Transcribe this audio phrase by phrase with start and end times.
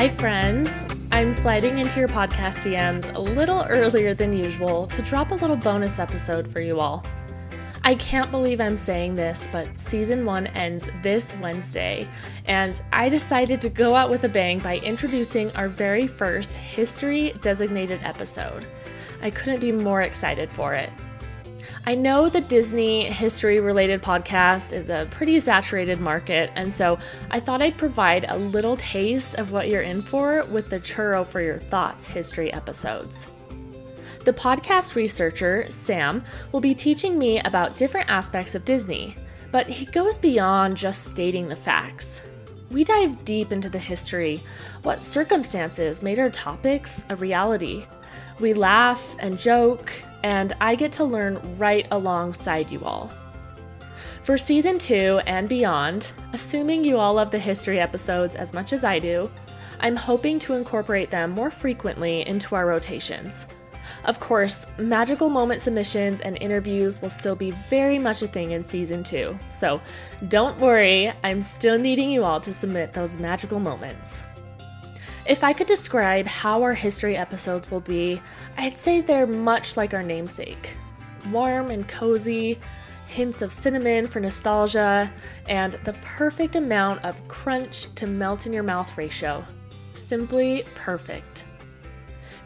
[0.00, 0.70] Hi, friends.
[1.12, 5.56] I'm sliding into your podcast DMs a little earlier than usual to drop a little
[5.56, 7.04] bonus episode for you all.
[7.84, 12.08] I can't believe I'm saying this, but season one ends this Wednesday,
[12.46, 17.34] and I decided to go out with a bang by introducing our very first history
[17.42, 18.66] designated episode.
[19.20, 20.88] I couldn't be more excited for it.
[21.90, 27.00] I know the Disney history related podcast is a pretty saturated market, and so
[27.32, 31.26] I thought I'd provide a little taste of what you're in for with the Churro
[31.26, 33.26] for Your Thoughts history episodes.
[34.24, 36.22] The podcast researcher, Sam,
[36.52, 39.16] will be teaching me about different aspects of Disney,
[39.50, 42.20] but he goes beyond just stating the facts.
[42.70, 44.44] We dive deep into the history,
[44.84, 47.84] what circumstances made our topics a reality.
[48.38, 53.12] We laugh and joke, and I get to learn right alongside you all.
[54.22, 58.84] For season two and beyond, assuming you all love the history episodes as much as
[58.84, 59.30] I do,
[59.80, 63.46] I'm hoping to incorporate them more frequently into our rotations.
[64.04, 68.62] Of course, magical moment submissions and interviews will still be very much a thing in
[68.62, 69.80] season two, so
[70.28, 74.22] don't worry, I'm still needing you all to submit those magical moments.
[75.30, 78.20] If I could describe how our history episodes will be,
[78.56, 80.76] I'd say they're much like our namesake
[81.30, 82.58] warm and cozy,
[83.06, 85.12] hints of cinnamon for nostalgia,
[85.48, 89.44] and the perfect amount of crunch to melt in your mouth ratio.
[89.92, 91.44] Simply perfect.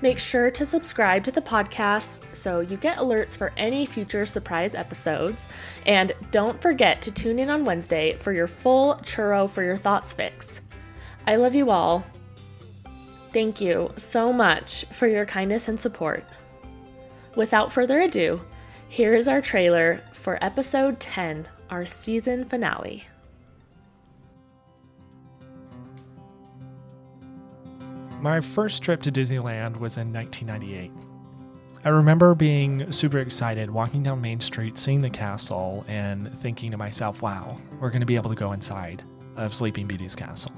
[0.03, 4.75] Make sure to subscribe to the podcast so you get alerts for any future surprise
[4.75, 5.49] episodes.
[5.87, 10.12] And don't forget to tune in on Wednesday for your full churro for your thoughts
[10.12, 10.61] fix.
[11.27, 12.05] I love you all.
[13.35, 16.25] Thank you so much for your kindness and support.
[17.35, 18.41] Without further ado,
[18.89, 23.09] here is our trailer for episode 10, our season finale.
[28.21, 30.93] My first trip to Disneyland was in 1998.
[31.84, 36.77] I remember being super excited walking down Main Street, seeing the castle, and thinking to
[36.77, 39.03] myself, wow, we're going to be able to go inside
[39.34, 40.53] of Sleeping Beauty's castle.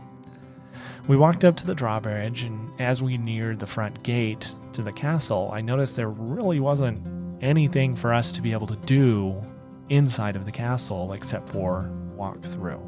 [1.09, 4.93] We walked up to the drawbridge, and as we neared the front gate to the
[4.93, 7.01] castle, I noticed there really wasn't
[7.41, 9.41] anything for us to be able to do
[9.89, 12.81] inside of the castle except for walk through.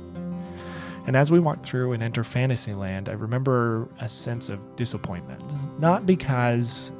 [1.06, 5.40] And as we walked through and enter Fantasyland, I remember a sense of disappointment.
[5.78, 6.90] Not because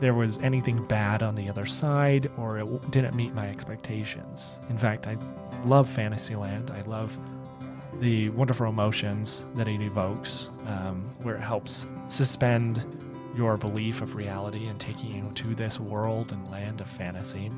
[0.00, 4.58] there was anything bad on the other side or it didn't meet my expectations.
[4.70, 5.18] In fact, I
[5.64, 6.70] love Fantasyland.
[6.70, 7.16] I love
[8.00, 12.84] the wonderful emotions that it evokes, um, where it helps suspend
[13.36, 17.50] your belief of reality and taking you to this world and land of fantasy.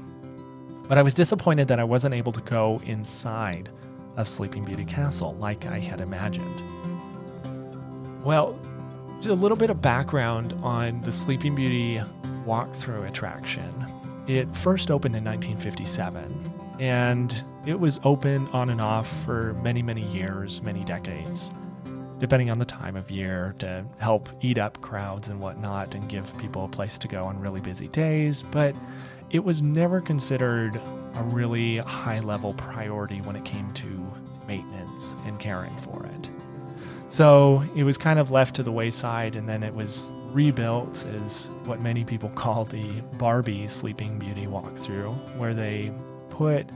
[0.88, 3.70] But I was disappointed that I wasn't able to go inside
[4.16, 6.62] of Sleeping Beauty Castle like I had imagined.
[8.24, 8.58] Well,
[9.16, 12.00] just a little bit of background on the Sleeping Beauty
[12.46, 13.72] walkthrough attraction.
[14.26, 20.02] It first opened in 1957 and it was open on and off for many, many
[20.02, 21.50] years, many decades,
[22.18, 26.36] depending on the time of year to help eat up crowds and whatnot and give
[26.38, 28.42] people a place to go on really busy days.
[28.42, 28.74] But
[29.30, 30.80] it was never considered
[31.14, 34.12] a really high level priority when it came to
[34.46, 36.30] maintenance and caring for it.
[37.08, 41.48] So it was kind of left to the wayside, and then it was rebuilt as
[41.64, 45.92] what many people call the Barbie Sleeping Beauty walkthrough, where they
[46.36, 46.68] put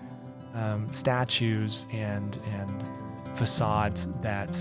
[0.55, 2.85] um, statues and and
[3.37, 4.57] facades that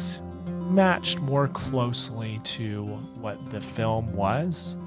[0.70, 2.84] matched more closely to
[3.20, 4.78] what the film was,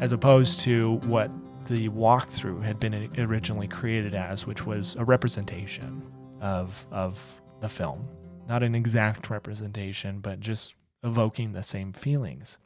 [0.00, 1.30] as opposed to what
[1.66, 6.02] the walkthrough had been originally created as, which was a representation
[6.40, 8.06] of of the film,
[8.48, 12.58] not an exact representation, but just evoking the same feelings.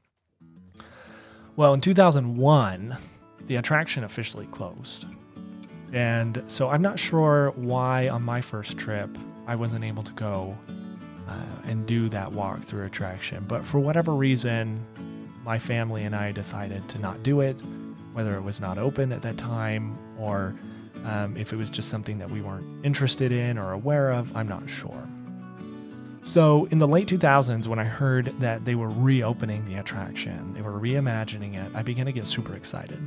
[1.54, 2.96] Well, in 2001,
[3.46, 5.06] the attraction officially closed.
[5.92, 10.56] And so I'm not sure why on my first trip I wasn't able to go
[11.28, 11.32] uh,
[11.64, 13.44] and do that walkthrough attraction.
[13.48, 14.86] But for whatever reason,
[15.44, 17.60] my family and I decided to not do it,
[18.12, 20.54] whether it was not open at that time or
[21.04, 24.48] um, if it was just something that we weren't interested in or aware of, I'm
[24.48, 25.08] not sure.
[26.22, 30.60] So, in the late 2000s, when I heard that they were reopening the attraction, they
[30.60, 33.00] were reimagining it, I began to get super excited.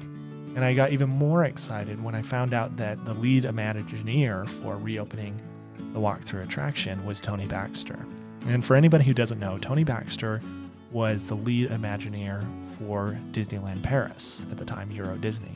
[0.55, 4.77] And I got even more excited when I found out that the lead Imagineer for
[4.77, 5.41] reopening
[5.93, 8.05] the walkthrough attraction was Tony Baxter.
[8.47, 10.41] And for anybody who doesn't know, Tony Baxter
[10.91, 12.45] was the lead Imagineer
[12.77, 15.55] for Disneyland Paris at the time, Euro Disney.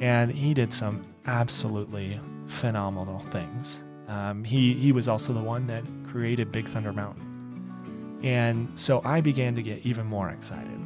[0.00, 3.82] And he did some absolutely phenomenal things.
[4.08, 8.20] Um, he, he was also the one that created Big Thunder Mountain.
[8.22, 10.80] And so I began to get even more excited.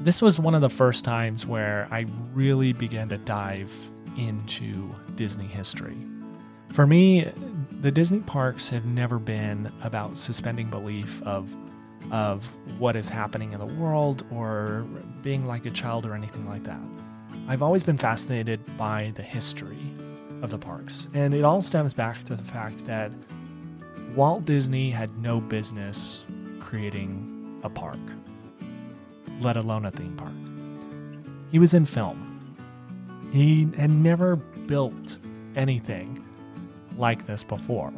[0.00, 3.72] This was one of the first times where I really began to dive
[4.16, 5.96] into Disney history.
[6.72, 7.30] For me,
[7.80, 11.54] the Disney parks have never been about suspending belief of
[12.12, 12.46] of
[12.78, 14.86] what is happening in the world or
[15.22, 16.80] being like a child or anything like that.
[17.48, 19.92] I've always been fascinated by the history
[20.40, 23.10] of the parks, and it all stems back to the fact that
[24.14, 26.24] Walt Disney had no business
[26.60, 27.98] creating a park,
[29.40, 30.32] let alone a theme park.
[31.50, 32.56] He was in film.
[33.32, 35.16] He had never built
[35.56, 36.24] anything
[36.96, 37.92] like this before.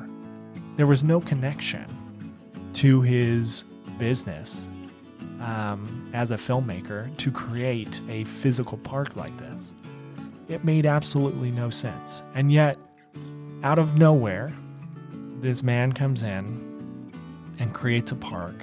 [0.77, 1.87] There was no connection
[2.75, 3.65] to his
[3.99, 4.69] business
[5.41, 9.73] um, as a filmmaker to create a physical park like this.
[10.49, 12.23] It made absolutely no sense.
[12.35, 12.77] And yet,
[13.63, 14.53] out of nowhere,
[15.41, 17.13] this man comes in
[17.59, 18.63] and creates a park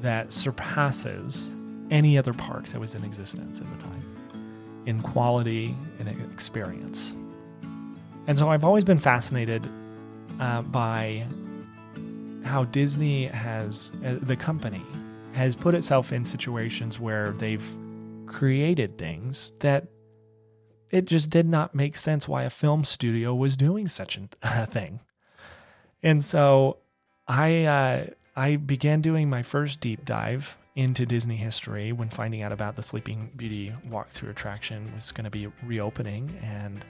[0.00, 1.48] that surpasses
[1.90, 4.02] any other park that was in existence at the time
[4.86, 7.14] in quality and experience.
[8.26, 9.68] And so I've always been fascinated
[10.40, 11.26] uh, by
[12.44, 14.82] how Disney has, uh, the company,
[15.32, 17.66] has put itself in situations where they've
[18.26, 19.86] created things that
[20.90, 25.00] it just did not make sense why a film studio was doing such a thing.
[26.02, 26.78] And so
[27.26, 28.06] I uh,
[28.36, 32.82] I began doing my first deep dive into Disney history when finding out about the
[32.82, 36.84] Sleeping Beauty walkthrough attraction was going to be reopening and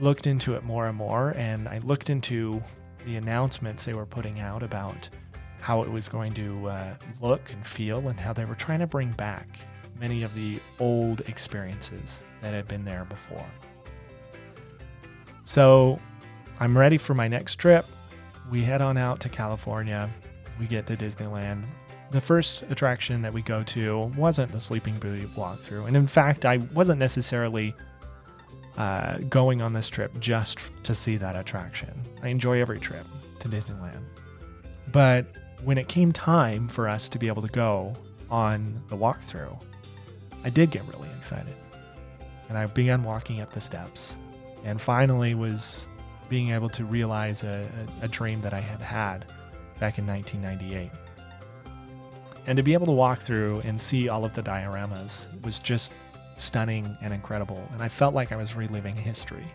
[0.00, 1.32] looked into it more and more.
[1.36, 2.60] And I looked into
[3.06, 5.08] the announcements they were putting out about
[5.60, 8.86] how it was going to uh, look and feel and how they were trying to
[8.88, 9.46] bring back
[10.00, 13.46] many of the old experiences that had been there before.
[15.44, 16.00] So
[16.58, 17.86] I'm ready for my next trip.
[18.50, 20.10] We head on out to California.
[20.58, 21.64] We get to Disneyland.
[22.12, 25.86] The first attraction that we go to wasn't the Sleeping Beauty walkthrough.
[25.86, 27.74] And in fact, I wasn't necessarily
[28.76, 31.90] uh, going on this trip just to see that attraction.
[32.22, 33.06] I enjoy every trip
[33.40, 34.02] to Disneyland.
[34.92, 35.24] But
[35.64, 37.94] when it came time for us to be able to go
[38.30, 39.58] on the walkthrough,
[40.44, 41.54] I did get really excited.
[42.50, 44.16] And I began walking up the steps
[44.64, 45.86] and finally was
[46.28, 47.66] being able to realize a,
[48.02, 49.32] a, a dream that I had had
[49.80, 50.90] back in 1998.
[52.46, 55.92] And to be able to walk through and see all of the dioramas was just
[56.36, 57.62] stunning and incredible.
[57.72, 59.46] And I felt like I was reliving history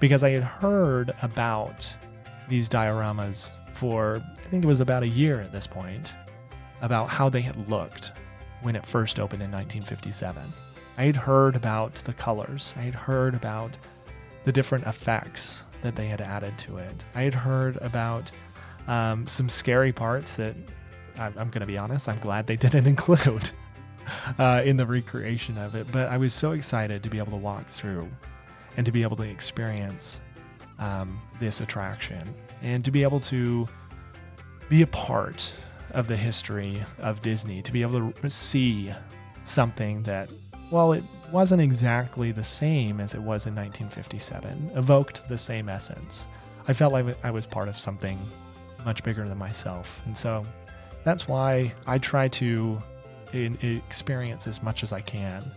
[0.00, 1.94] because I had heard about
[2.48, 6.14] these dioramas for, I think it was about a year at this point,
[6.80, 8.12] about how they had looked
[8.62, 10.52] when it first opened in 1957.
[10.98, 13.76] I had heard about the colors, I had heard about
[14.44, 17.04] the different effects that they had added to it.
[17.14, 18.30] I had heard about
[18.86, 20.56] um, some scary parts that
[21.18, 23.50] I'm, I'm going to be honest, I'm glad they didn't include
[24.38, 25.90] uh, in the recreation of it.
[25.90, 28.08] But I was so excited to be able to walk through
[28.76, 30.20] and to be able to experience
[30.78, 33.66] um, this attraction and to be able to
[34.68, 35.52] be a part
[35.92, 38.92] of the history of Disney, to be able to see
[39.44, 40.30] something that,
[40.70, 46.26] while it wasn't exactly the same as it was in 1957, evoked the same essence.
[46.68, 48.18] I felt like I was part of something
[48.84, 50.02] much bigger than myself.
[50.04, 50.44] And so
[51.06, 52.82] that's why I try to
[53.32, 55.48] experience as much as I can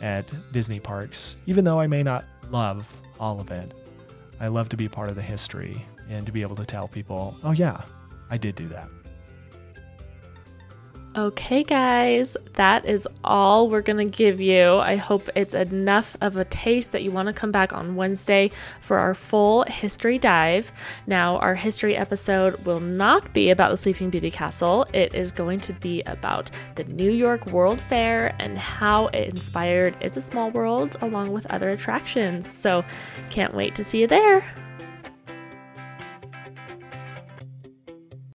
[0.00, 3.74] at Disney parks, even though I may not love all of it.
[4.38, 7.36] I love to be part of the history and to be able to tell people,
[7.42, 7.80] oh, yeah,
[8.30, 8.88] I did do that.
[11.14, 14.76] Okay, guys, that is all we're to give you.
[14.76, 18.50] I hope it's enough of a taste that you want to come back on Wednesday
[18.80, 20.72] for our full history dive.
[21.06, 25.60] Now, our history episode will not be about the Sleeping Beauty Castle, it is going
[25.60, 30.50] to be about the New York World Fair and how it inspired It's a Small
[30.50, 32.50] World along with other attractions.
[32.50, 32.86] So,
[33.28, 34.50] can't wait to see you there.